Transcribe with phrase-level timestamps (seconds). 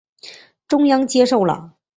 [0.67, 1.75] 中央接受了。